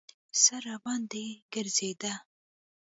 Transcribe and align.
سر 0.41 0.61
راباندې 0.67 1.25
ګرځېده. 1.53 2.13